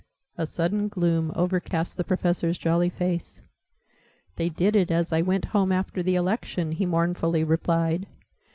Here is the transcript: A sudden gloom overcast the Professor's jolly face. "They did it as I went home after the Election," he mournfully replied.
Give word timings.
A 0.35 0.47
sudden 0.47 0.87
gloom 0.87 1.31
overcast 1.35 1.95
the 1.95 2.03
Professor's 2.03 2.57
jolly 2.57 2.89
face. 2.89 3.43
"They 4.35 4.49
did 4.49 4.75
it 4.75 4.89
as 4.89 5.13
I 5.13 5.21
went 5.21 5.45
home 5.53 5.71
after 5.71 6.01
the 6.01 6.15
Election," 6.15 6.71
he 6.71 6.87
mournfully 6.87 7.43
replied. 7.43 8.07